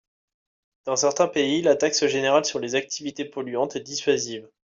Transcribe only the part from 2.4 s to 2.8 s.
sur les